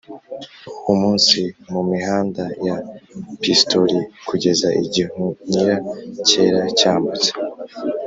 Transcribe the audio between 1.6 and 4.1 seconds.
mumihanda ya pisitori,